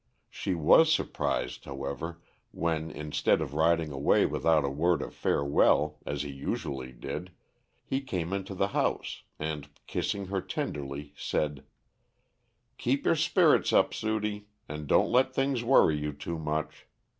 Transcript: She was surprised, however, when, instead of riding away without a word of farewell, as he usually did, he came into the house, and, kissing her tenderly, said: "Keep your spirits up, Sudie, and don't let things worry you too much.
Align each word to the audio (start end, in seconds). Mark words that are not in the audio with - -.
She 0.31 0.55
was 0.55 0.91
surprised, 0.91 1.65
however, 1.65 2.23
when, 2.49 2.89
instead 2.89 3.39
of 3.39 3.53
riding 3.53 3.91
away 3.91 4.25
without 4.25 4.65
a 4.65 4.67
word 4.69 4.99
of 5.03 5.13
farewell, 5.13 5.99
as 6.07 6.23
he 6.23 6.31
usually 6.31 6.91
did, 6.91 7.29
he 7.85 8.01
came 8.01 8.33
into 8.33 8.55
the 8.55 8.69
house, 8.69 9.21
and, 9.37 9.69
kissing 9.85 10.25
her 10.29 10.41
tenderly, 10.41 11.13
said: 11.15 11.65
"Keep 12.79 13.05
your 13.05 13.15
spirits 13.15 13.71
up, 13.71 13.93
Sudie, 13.93 14.47
and 14.67 14.87
don't 14.87 15.11
let 15.11 15.35
things 15.35 15.63
worry 15.63 15.97
you 15.99 16.13
too 16.13 16.39
much. 16.39 16.87